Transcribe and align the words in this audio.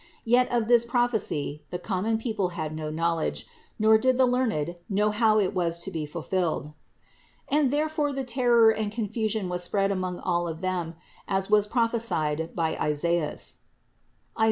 Yet 0.25 0.51
of 0.51 0.67
this 0.67 0.83
prophecy 0.83 1.61
the 1.69 1.77
common 1.77 2.17
people 2.17 2.47
had 2.57 2.73
no 2.75 2.89
knowledge, 2.89 3.45
nor 3.77 3.99
did 3.99 4.17
the 4.17 4.25
learned 4.25 4.77
know 4.89 5.11
how 5.11 5.37
it 5.39 5.53
was 5.53 5.77
to 5.77 5.91
be 5.91 6.07
fulfilled: 6.07 6.73
and 7.47 7.69
therefore 7.69 8.11
the 8.11 8.23
terror 8.23 8.71
and 8.71 8.91
confusion 8.91 9.47
was 9.47 9.61
spread 9.61 9.91
among 9.91 10.17
all 10.17 10.47
of 10.47 10.61
them, 10.61 10.95
as 11.27 11.51
was 11.51 11.67
prophesied 11.67 12.55
by 12.55 12.75
Isaias 12.77 13.41
(Is. 13.45 13.55